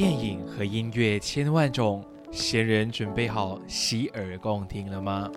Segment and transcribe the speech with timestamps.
[0.00, 2.02] 电影和音乐千万种，
[2.32, 5.30] 闲人准备好洗耳恭听了吗？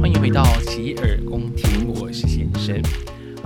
[0.00, 2.80] 欢迎回到洗耳恭听，我是先生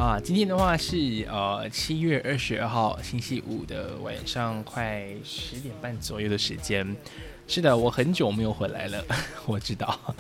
[0.01, 0.19] 啊。
[0.19, 6.97] 今天的话是呃七月二十二号星期五的晚上快十点半左右的时间。
[7.47, 9.05] 是的，我很久没有回来了，
[9.45, 10.15] 我知道，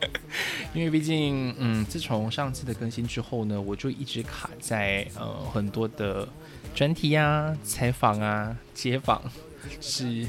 [0.74, 6.28] 因为毕竟嗯，自从上次的更新之后呢，我就一直卡在呃很多的
[6.74, 9.22] 专题啊、采访啊、街访，
[9.80, 10.26] 是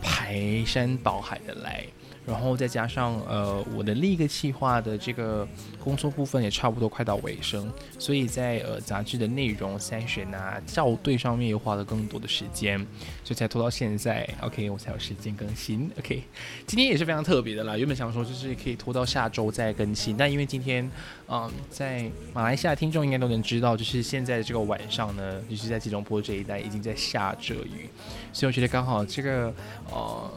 [0.00, 1.84] 排山倒海的来。
[2.26, 5.46] 然后再加上呃我的另一个企划的这个
[5.82, 12.78] 工作部分也差不多快到尾声，所以在呃杂志的内容筛选啊校对上面又花了更多的时间，
[13.24, 14.28] 所以才拖到现在。
[14.42, 15.90] OK，我才有时间更新。
[15.98, 16.22] OK，
[16.66, 17.76] 今天也是非常特别的啦。
[17.76, 20.88] 原本想说就是可以拖到下周再更新，但因为今天
[21.28, 27.88] 嗯在马来西亚听众应该都能知道，就是现在的这个晚上呢，就是在吉隆坡这一带已经在下着雨，
[28.32, 29.52] 所以我觉得刚好这个
[29.90, 30.30] 呃。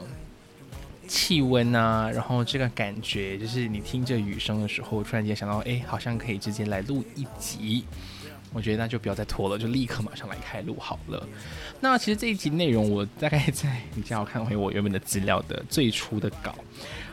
[1.08, 7.84] 气温啊，然后这个感觉就是你听着雨声的时候，突然间想到，哎，好像可以直接来录一集。
[8.52, 11.26] 我觉得那就不要再拖了，就立刻马上来开录好了。
[11.80, 16.54] 那其实这一集内容，我大概在你叫我看回我原本的资料的最初的稿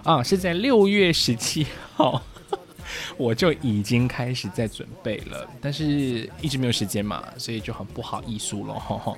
[0.03, 2.22] 啊，是在六月十七号，
[3.17, 9.16] 我就已经开始在准备了，但是一直没有时间嘛，所以就很不好意思了，哈哈。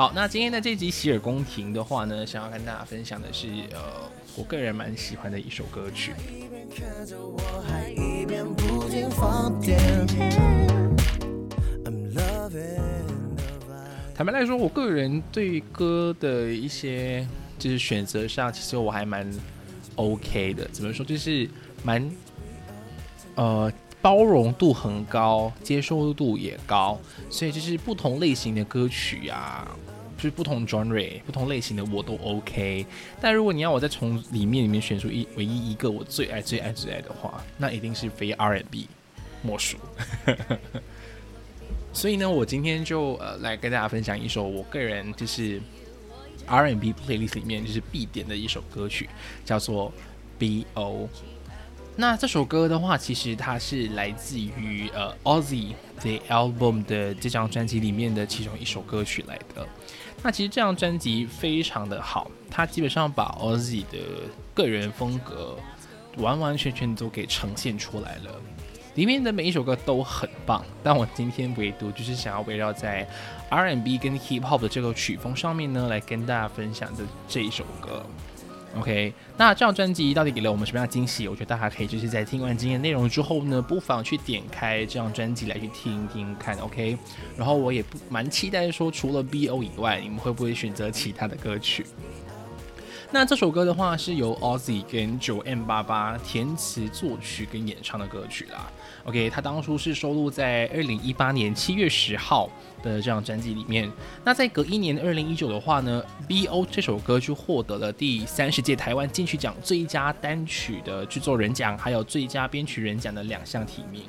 [0.00, 6.14] 好，那今天的这集洗耳恭听的话呢，想要跟大家分享的是，呃，我个人蛮喜欢的一首歌曲。
[14.14, 17.28] 坦白来说，我个人对歌的一些
[17.58, 19.30] 就是选择上，其实我还蛮
[19.96, 20.66] OK 的。
[20.68, 21.46] 怎么说，就是
[21.82, 22.10] 蛮
[23.34, 23.70] 呃。
[24.02, 29.70] 包容度很高，接受度也高，所以就是不同类型的歌曲呀，
[30.16, 32.86] 就是不同 genre、不同类型的我都 OK。
[33.20, 38.88] 但如果你要我再从里面里面选出一唯一一个我最爱、最爱、最爱的话，那一定是非 R&B
[39.42, 39.76] 莫属。
[41.92, 45.60] 所以呢，我今天就呃来跟大家分享一首我个人就是
[46.46, 49.08] R&B playlist 里面就是必点的一首歌曲，
[49.44, 49.92] 叫做
[50.38, 51.08] B.O。
[51.96, 59.66] 那这首歌的话，其实它是来自于呃 Ozzy The Album 的这张专辑里面的其中一首歌曲来的。
[60.22, 63.98] 那其实这张专辑非常的好，它基本上把 Ozzy 的
[64.54, 65.58] 个人风格
[66.16, 68.40] 完完全全都给呈现出来了。
[68.94, 73.06] 里面的每一首歌都很棒，但我今天唯独就是想要围绕在
[73.48, 78.04] R&B 跟 Hip Hop 的这个曲风上面呢，来跟大家分享的这一首歌。
[78.78, 81.26] OK，那这张专辑到底给了我们什么样的惊喜？
[81.26, 86.56] 我觉得大家可以就是在听完今天内容之后呢，不妨去点开这张专辑来去听听看。
[86.58, 86.96] OK，
[87.36, 91.84] 然后我也不蛮期待说，除了 BO 以外，你们会不会选择其他的歌曲？
[93.12, 98.70] 那这首歌的话是由 Ozzy 跟九 M 八八填词作曲跟演唱的歌曲啦。
[99.02, 102.48] OK，它当初是收录在二零一八年七月十号
[102.82, 103.90] 的这张专辑里面。
[104.24, 114.02] 那在隔一年二零一九的话呢，BO 这首歌就获得了第三十届台湾金曲奖最佳单曲的制作人奖，还有最佳编曲人奖的两项提名。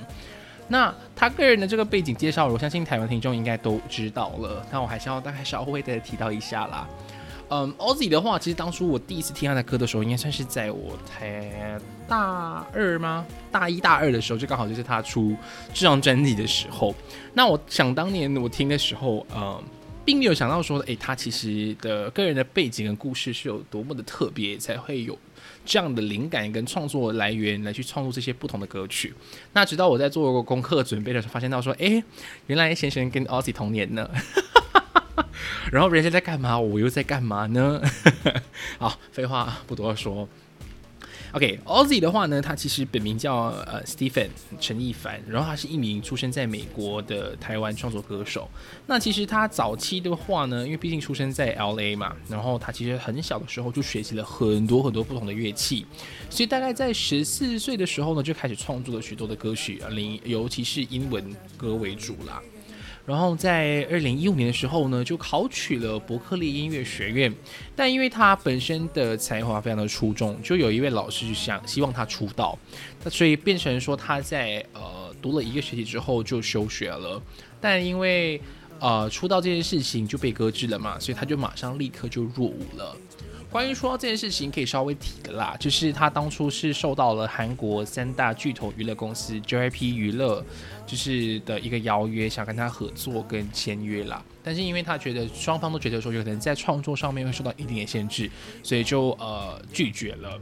[0.67, 4.65] 那他个人的这个背景介绍，我相信台湾听众应该都知道了。
[4.71, 6.87] 那我还是要大概稍微的提到一下啦。
[7.53, 13.25] 嗯，Ozzy 的话，其实当初我第一次听他的歌的时候，应该算是在我才大二吗？
[13.51, 15.35] 大一、大二的时候，就刚好就是他出
[15.73, 16.95] 这张专辑的时候。
[17.33, 19.61] 那我想当年我听的时候，嗯，
[20.05, 25.19] 并没有想到说，诶，他其实的个人的背景跟故事是有多么的特别，才会有
[25.65, 29.13] 这样的灵感跟创作来源来去创作这些不同的歌曲。
[29.51, 32.01] 那直到我在做功课准备的时候，发现到说，诶，
[32.47, 34.09] 原来先生跟 Ozzy 同年呢。
[35.71, 37.81] 然后人家在干嘛，我又在干嘛呢？
[38.79, 40.27] 好，废话不多说。
[41.33, 43.33] OK，Ozzy 的话呢，他其实本名叫
[43.65, 44.27] 呃 Stephen
[44.59, 48.49] 陈一凡，然后他是一名出生在美国的台湾创作歌手。
[48.85, 55.85] 那其实他早期的话呢，因为毕竟出生在 LA 嘛，然后他其实很小的时候就学习了很多很多不同的乐器，
[56.29, 59.87] 所以大概在十四岁的时候呢，就开始创作了许多的歌曲，啊，
[60.25, 62.41] 尤其是英文歌为主啦。
[63.05, 67.33] 然后在二零一五年的时候呢，就考取了伯克利音乐学院。
[67.75, 72.57] 但因为他本身的才华非常的出众，就有一位老师就想希望他出道，
[73.03, 77.21] 那所以变成说他在呃读了一个学期之后就休学了。
[77.59, 78.39] 但因为
[78.79, 82.95] 呃出道这件事情就被搁置了嘛，所以他就马上立刻就入伍了。
[83.51, 90.41] 关于说这件事情，可以稍微提的啦，就是他当初是受到了韩国三大巨头娱乐公司 JYP 娱乐，
[90.87, 94.23] 就是的一个邀约，想跟他合作跟签约啦。
[94.41, 98.31] 但是因为他觉得双方都觉得说有可能在创作上面会受到一定的限制，
[98.63, 100.39] 所以就呃拒绝了。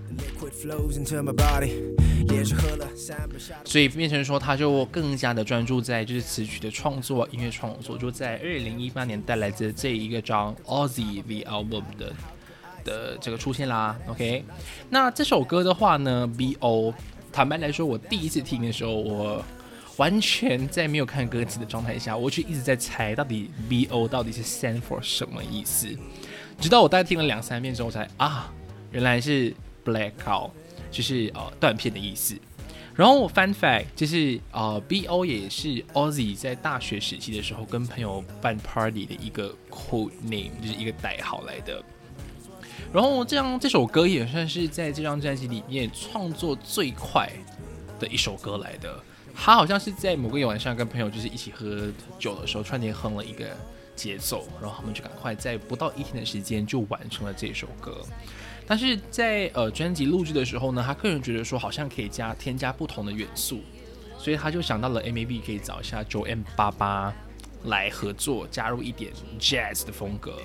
[3.65, 12.13] 所以变成说他就更加的专注在就是词曲的创作、音乐创作，就在二零一八年带来的这一个张 Ozzy the Album 的。
[12.83, 14.43] 的这个出现啦，OK，
[14.89, 16.93] 那这首歌的话呢，BO，
[17.31, 19.43] 坦白来说，我第一次听的时候，我
[19.97, 25.87] 完全在没有看歌词的状态下，我就一直在猜到底 BO 到底是 stand for 什么意思，
[26.59, 28.51] 直到我大概听了两三遍之后，才啊，
[28.91, 29.53] 原来是
[29.85, 30.51] blackout，
[30.89, 32.35] 就是呃断片的意思。
[32.95, 41.81] 然后 fun fact 就是呃 BO 也是 Ozzy 在大学时期的时候跟朋友办 party 的一个 code name，就是一个代号来的。
[42.91, 47.29] 然后这样这首歌也算是在这张专辑里面创作最快
[47.99, 48.99] 的一首歌来的。
[49.35, 51.87] 他好像是在某个晚上跟朋友就是一起喝
[52.17, 53.45] 酒的时候，突然间哼了一个
[53.95, 58.01] 节奏，然后他们就赶快在不到一天的时间就完成了这首歌。
[58.67, 63.61] 但是在呃专辑录制的时候呢，他个人觉得说好像可以加添加不同的元素，
[64.17, 67.13] 所以他就想到了 M A B 可以找一下九 M 八八
[67.65, 70.39] 来合作，加入一点 Jazz 的风格。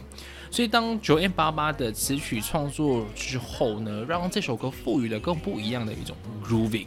[0.50, 6.86] 所以，当九 M 八八的词曲创作之后呢，让这首歌赋予了更不一样的一种 grooving。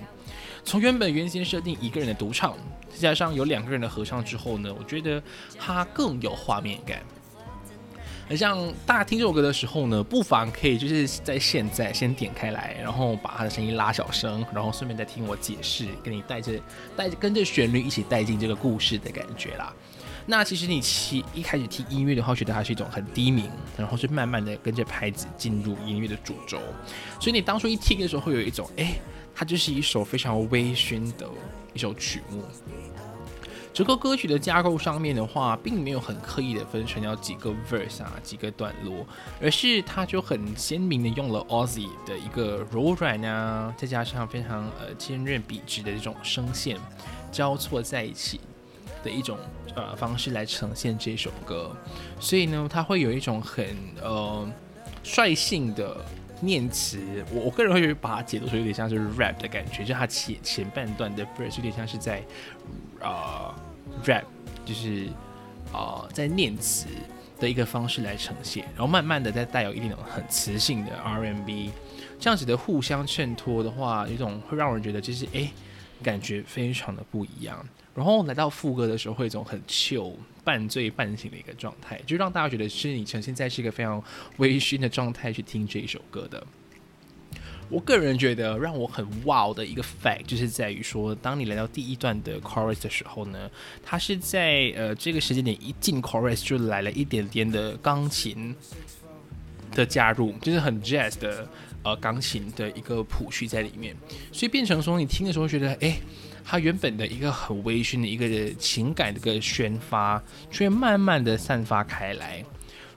[0.64, 2.56] 从原本原先设定一个人的独唱，
[2.90, 5.22] 再加上有两个人的合唱之后呢，我觉得
[5.58, 7.02] 它更有画面感。
[8.30, 16.60] 而像大家听这首歌的时候呢，不妨可以就是在现在先点开来，然后把它的声音拉小声，然后顺便再听我解释，跟你带着
[16.96, 19.74] 带着跟着旋律一起带进这个故事的感觉啦。
[20.30, 26.60] 那其实你其一开始听音乐的话，觉得它是一种很低鸣，然后是慢慢的跟着拍子进入音乐的主轴，
[27.18, 29.00] 所以你当初一听的时候，会有一种，哎，
[29.34, 31.26] 它就是一首非常微醺的
[31.74, 32.44] 一首曲目。
[33.74, 39.06] 整个歌曲的架构上面的话，并没有很刻意的分成要几个 verse 啊，几个段落，
[39.40, 46.78] 而是它就很鲜明的用了 Ozzy 的一个柔软啊，再加上非常呃坚韧笔直的这种声线
[47.32, 48.42] 交错在一起。
[49.04, 49.38] 的一种
[49.76, 51.76] 呃方式来呈现这首歌，
[52.20, 54.48] 所以呢，它会有一种很呃
[55.04, 55.98] 率性的
[56.42, 57.00] 念词。
[57.32, 62.22] 我我个人会把它解读成有点像是 rap 的感觉，就它前前半段的 verse 有点像是在
[63.02, 63.56] 啊
[64.06, 64.24] rap，
[64.66, 65.08] 就是
[65.72, 66.88] 啊在念词
[67.40, 71.72] 的一个方式来呈现，然后慢慢的再带有一点很磁性的 R&B，
[72.20, 75.48] 这样子的互相衬托的话，有一种会让人觉得就是哎
[76.04, 77.66] 感觉非常的不一样。
[77.96, 80.14] 然后来到副歌的时候，会一种很 chill、
[80.44, 84.04] 半醉半醒的一个状态，就让大家觉得是你呈现在是一个非常
[84.38, 86.46] 微醺的状态去听这一首歌的。
[87.70, 93.50] 我个人觉得让我很 wow 的一个 fact，就是在于说，当你来到第一段的 chorus 的时候呢，
[93.84, 98.56] 它是在呃这个时间点一进 chorus 就来了一点点的钢琴
[99.72, 101.46] 的加入，就是很 jazz 的
[101.84, 103.96] 呃钢琴的一个谱序在里面，
[104.31, 105.98] 所以变成说你听的时候觉得哎。
[106.50, 112.42] 它原本的一个很微醺的一个情感的一个宣发，却慢慢的散发开来，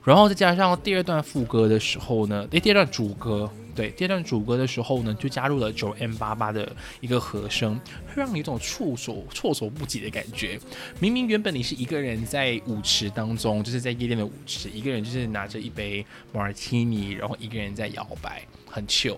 [0.03, 10.59] 然后再加上第二段副歌的时候呢，诶，第二段主歌，对，第二段主歌的时候呢，就加入了九 M 八八的一个和声，会让你有种措手措手不及的感觉。
[10.99, 16.03] 明明原本你是一个人在舞池当中，就是在夜店的舞池，一个人就是拿着一杯
[16.33, 19.17] 马尔提尼，然后一个人在摇摆，很 chill。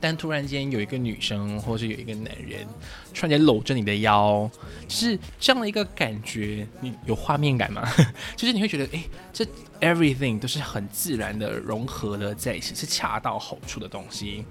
[0.00, 2.66] 但突然间有一个女生，或者是有一个男人，
[3.12, 4.48] 突然间搂着你的腰，
[4.86, 7.82] 就是这样的一个感觉，你有画面感吗？
[8.36, 9.02] 就是你会觉得，哎，
[9.32, 9.44] 这
[9.80, 14.44] everything 都是很自然的融合了在一起，是恰到好处的东西。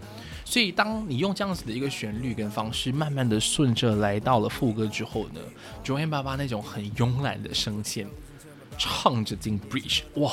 [0.44, 5.42] 所以当你用这样子的一个旋律跟方式，慢慢的顺着来到了副歌之后呢，
[5.84, 8.08] 九 N 八八那种很慵懒的声线，
[8.77, 10.32] 唱着进 bridge，哇！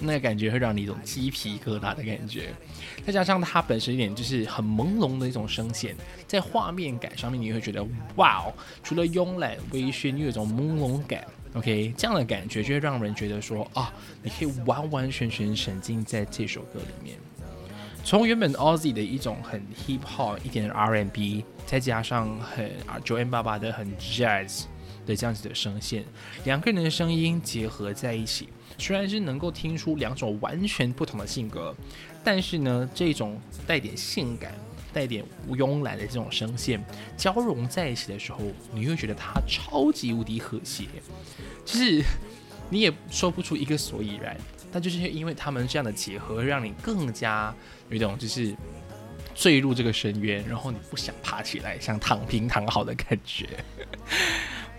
[0.00, 2.52] 那个感觉会让你一种鸡皮疙瘩的感觉，
[3.06, 5.94] 再加上它本身一点就是很朦胧的一种声线，
[6.26, 7.86] 在画面感上面你会觉得
[8.16, 11.24] 哇哦，除了慵懒微醺，又有种朦胧感。
[11.54, 17.16] OK，这样的感觉就会让人觉得说啊，你可以完完全全沉浸在这首歌里面。
[18.04, 22.70] 从原本 Ozzy 的一种很 Hip Hop 一点 R&B，再加上很
[23.04, 24.64] 九 M 八八的很 Jazz。
[25.06, 26.02] 的这样子的声线，
[26.44, 31.74] 两个人的声音结合在一起，虽然是能够听出两种完全不同的性格，
[32.22, 34.52] 但是呢，这种带点性感、
[34.92, 36.82] 带点慵懒的这种声线
[37.16, 38.40] 交融在一起的时候，
[38.72, 40.84] 你会觉得它超级无敌和谐，
[41.64, 42.02] 就是
[42.68, 44.36] 你也说不出一个所以然，
[44.72, 47.54] 但就是因为他们这样的结合，让你更加
[47.88, 48.54] 有一种就是
[49.34, 53.48] 坠入这个深渊，然后你不想爬起来，想躺平躺好的感觉。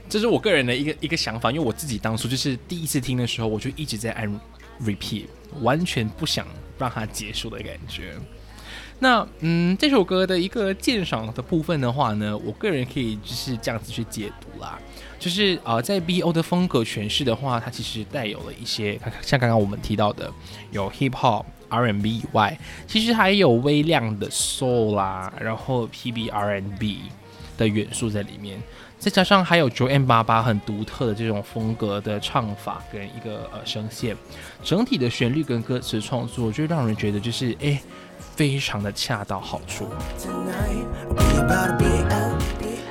[0.07, 4.39] 这是我个人的一个一个想法，因为我自己当初就是第一次听的时候，我就一直在按
[4.83, 5.25] repeat，
[5.62, 6.45] 完全不想
[6.77, 8.13] 让它结束的感觉。
[9.00, 14.79] 那嗯，这首歌的一个鉴赏的部分的话呢，我个人可以就是这样子去解读啦，
[15.19, 20.31] 就是啊，在 B.O 的风格诠释的话，它其实带有了一些像刚刚我们提到的
[20.71, 22.57] 有 hip hop、R&B 以外，
[22.88, 26.95] 其实还有微量的 soul 啦，然后 pbrnb
[27.57, 28.57] 的元素在里面。
[29.05, 34.17] 再加上还有九 M 八八很独特的这种风格的唱法跟一个呃声线，
[34.63, 37.79] 整体的旋律跟歌词创作就让人觉得就是哎，
[38.35, 39.88] 非常的恰到好处。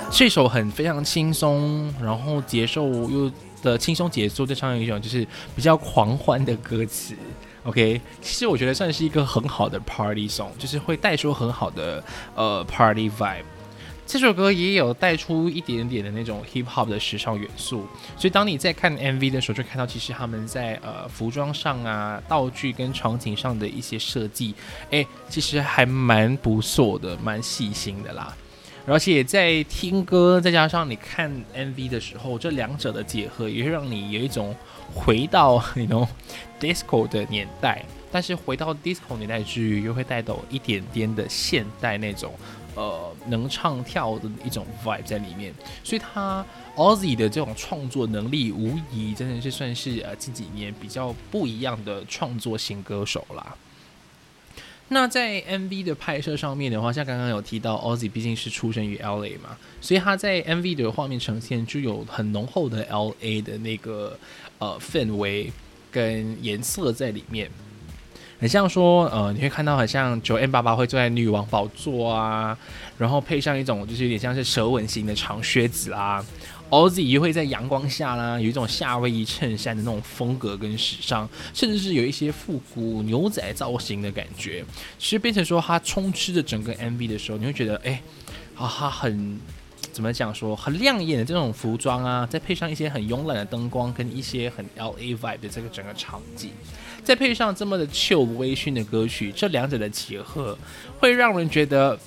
[0.09, 3.28] 这首很非常轻松，然后节奏又
[3.61, 7.16] 的轻松节奏，再唱一种就是比较狂欢的歌词。
[7.64, 12.04] OK，其实我觉得算是一个很好的 Party song，就是会带出很好的
[12.37, 13.42] 呃 Party vibe。
[14.06, 24.54] 这首歌也有带出一点点的那种 hip hop 的时尚元素，所以当你在看 MV 的时候，就看到其实他们在呃服装上啊、道具跟场景上的一些设计，
[24.90, 28.32] 哎，其实还蛮不错的，蛮细心的啦。
[28.87, 34.54] 而且在听歌再加上你看 MV 的时候，这两者的结合，也会让你有一种
[34.92, 36.06] 回到那种
[36.61, 37.82] disco 的年代，
[38.12, 42.32] 但是回到 disco 年代之余，又会带走一点点的现代那种。
[42.75, 46.45] 呃，能唱跳的一种 vibe 在里面，所以他
[46.76, 53.57] Ozzy 的这种创作能力，无疑真的是算是呃近几年比较不一样的创作型歌手啦。
[54.88, 64.19] 那在 MV 的拍摄上面的话，像刚刚有提到 Ozzy 毕竟是出生于 LA 嘛，所以他在 MV 的画面呈现就有很浓厚的 LA 的那个
[64.59, 65.50] 呃氛围
[65.90, 67.50] 跟颜色在里面。
[68.45, 72.55] 很像说，呃，你会看到很像九 M 八八会坐在女王宝座啊，
[72.99, 76.23] 然后配上一种就是有点像是蛇纹型的长靴子啦
[76.69, 84.63] ，Ozzy 也会在阳光下啦，有一种夏威夷衬衫的那种风格跟时尚，甚至是有一些复古牛仔造型的感觉。
[84.99, 88.03] 其实变成说它充斥着整个 MV 的时候，你会觉得，哎，
[88.57, 89.41] 啊，它很。
[89.93, 96.51] 怎么讲说很亮眼的这种服装啊，再配上一些很慵懒的灯光跟一些很 L A vibe 的这个整个场景，
[97.04, 100.58] 再配上这么的 chill 微醺的歌曲，这两者的结合
[100.99, 101.99] 会让人觉得，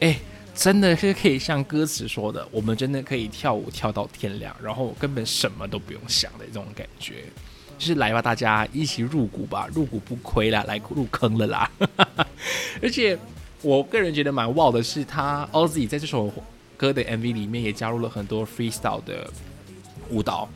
[0.00, 0.16] 哎，
[0.54, 7.24] 真的是可以像歌词说的，我们真的可以跳舞跳到天亮，然后根本什么都不用想的这种感觉，
[7.78, 11.70] 就是来吧，大家一起入股吧，入股不亏啦，来入坑了啦。
[12.82, 13.18] 而且
[13.62, 16.32] 我个人觉得蛮 wow 的是，他 Ozzy 在这首。
[16.74, 19.30] 歌的 MV 里面也加入了很多 freestyle 的
[20.10, 20.48] 舞蹈，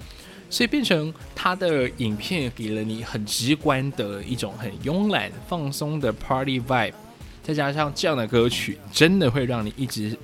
[0.48, 6.92] 所以变成他的影片给了你很直观的一种很慵懒放松的 party vibe，
[7.42, 10.16] 再加上这样的歌曲，真的会让你一直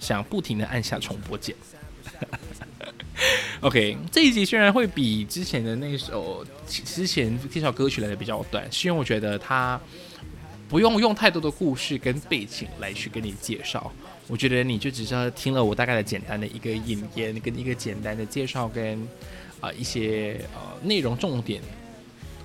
[0.00, 1.54] 想不停的按下重播键。
[3.60, 9.78] OK，这一集虽然会比之前的那首之前介绍歌曲来的比较短，是因为我觉得他
[10.68, 13.90] 不用用太多的故事跟背景来去跟你介绍。
[14.28, 19.06] 我觉得你就只是听了我大概的简单的一个引言，跟一个简单的介绍，跟
[19.60, 21.62] 啊一些呃内容重点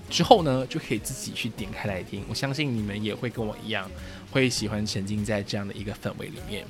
[0.09, 2.23] 之后呢，就可以自己去点开来听。
[2.29, 3.89] 我相信你们也会跟我一样，
[4.31, 6.65] 会喜欢沉浸在这样的一个氛围里面。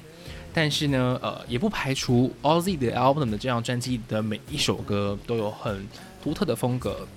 [0.54, 5.86] 但是呢，呃，也不排除 Ozzy 的 album 的这张专辑的每一首歌都有很
[6.24, 7.08] 独特的风格。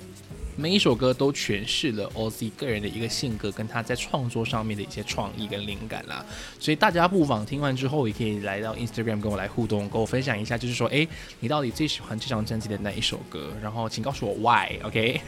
[0.58, 6.25] 每一首歌都诠释了 Oz 个人的一个性格，跟他在创作上面的一些创意跟灵感啦。
[6.58, 11.06] 所以大家不妨听完之后，也可以来到 Instagram 跟我来互动，跟我分享一下，就是说，哎，
[11.40, 13.52] 你到底最喜欢这张专辑的哪一首歌？
[13.62, 15.20] 然后请告诉我 Why，OK？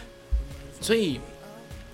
[0.80, 1.20] 所以，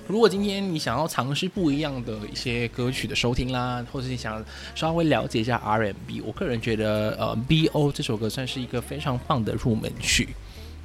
[0.06, 4.40] 如果今天你想要尝试不一样的一些歌曲的收听啦，或者你想
[4.76, 10.28] 稍微了解一下 R&B，我个人觉得，呃，BO 这首歌算是一个非常棒的入门曲。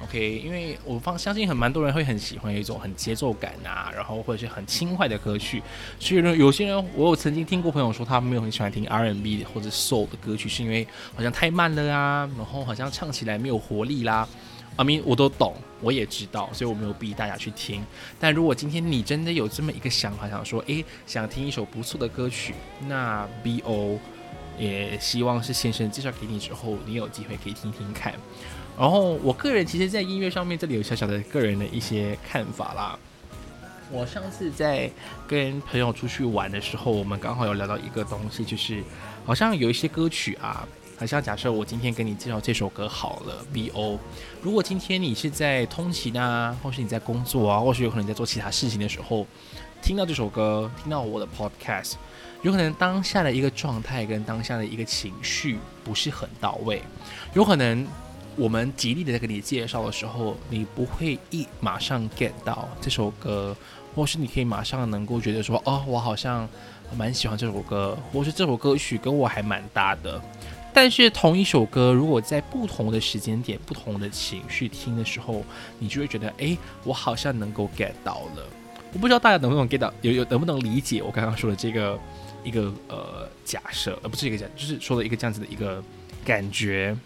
[0.00, 5.60] OK，因为我方相信很蛮多人会很喜欢一种很节奏感啊，然后或者是很轻快的歌曲。
[5.98, 10.86] 所以呢，有些人我有曾经听过朋友说，他没有很喜欢听 R&B 或者 Soul 的歌曲，是因为
[11.16, 14.28] 好像太慢了啊，然后好像唱起来没有活力啦。
[14.76, 17.84] 阿明我都懂，我也知道，所以我没有逼大家去听。
[18.20, 22.54] 但如果今天你真的有这么一个想法，想说，诶，想听一首不错的歌曲，
[22.86, 23.98] 那 BO。
[24.58, 28.12] 也希望是先生介绍给你之后，你有机会可以听听看。
[28.78, 32.96] 然后我个人其实，在音乐上面，这里有小小的个人的一些看法啦。
[33.90, 34.88] 我上次在
[35.26, 38.84] 跟朋友出去玩的时候，我们刚好有聊到一个东西，就是
[39.24, 43.98] 好像有一些歌曲啊，好像假设我今天跟你介绍这首歌好了，B O。
[44.42, 49.26] 如果今天你是在通勤啊，或是你在工作啊，或是有可能在做其他事情的时候，
[49.82, 51.94] 听到这首歌，听到我的 Podcast，
[52.42, 56.80] 有可能当下的一个状态跟当下的一个情绪不是很到位，
[57.32, 57.84] 有可能
[58.38, 63.54] 我们极力的在给你介绍的时候，你不会一马上 get 到这首歌。
[63.94, 66.48] 或是你可以马上能够觉得说，哦，我好像
[66.96, 70.22] 蛮喜欢这首歌，或是这首歌曲跟我还蛮搭的。
[70.72, 75.42] 但是同一首歌，如果在不同的时间点、不同的情绪听的时候，
[75.80, 78.46] 你就会觉得，哎，我好像能够 get 到了。
[78.92, 81.98] 我不知道大家能不能 get 到，有有能不能理解我刚刚说的这个
[82.44, 85.82] 一个呃假设，而不是一个假，就是说的一个这样子的一个
[86.24, 86.96] 感觉。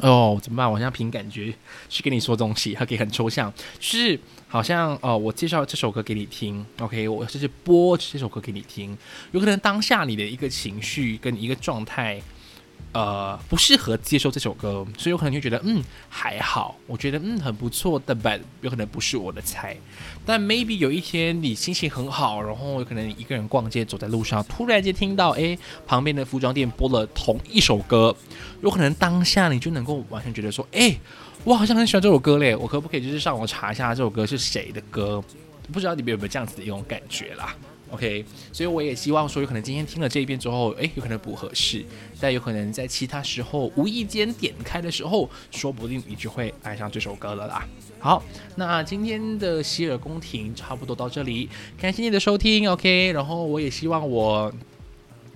[0.00, 0.66] 哦，怎么办？
[0.66, 1.52] 我好像凭感觉
[1.88, 8.96] 去跟你说东西，它可以很抽象，就是好像哦，我介绍这首歌给你听，OK，我就是播这首歌给你听，
[9.32, 12.20] 有可能当下你的一个情绪跟一个状态。
[12.92, 19.76] 呃，不适合接受这首歌，所以有可能就觉得，嗯，还好，我觉得，嗯，很不错的，but 有可能不是我的菜。
[20.26, 25.56] 但 maybe 有一天你心情很好，然后有可能你一个人逛街，走在路上，突然间听到，哎，
[25.86, 28.14] 旁边的服装店播了同一首歌，
[28.62, 30.98] 有可能当下你就能够完全觉得说，哎，
[31.44, 35.22] 我好像很喜欢这首歌嘞，我可不可以就是上网查一下这首歌是谁的歌？
[35.72, 37.54] 不知道你们有没有这样子的一种感觉啦
[37.90, 41.84] ？OK，所以我也希望说，有可能今天听了这一遍之后，诶，有可能不合适，
[42.20, 47.66] 但有可能在其他时候无意间点开的时候，说不定你就会爱上这首歌了啦。
[47.98, 48.22] 好，
[48.56, 54.52] 那今天的洗耳恭听差不多到这里，感谢你的收听，OK，然后我也希望我。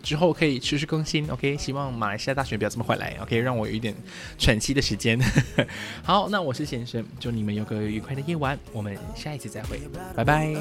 [0.05, 1.57] 之后可以持续更新，OK？
[1.57, 3.39] 希望马来西亚大选不要这么快来，OK？
[3.41, 3.95] 让我有一点
[4.39, 5.19] 喘息的时间。
[6.05, 9.81] 好，那我是先生，祝你们有个愉快的夜晚，我们下一次再会，
[10.15, 10.55] 拜拜。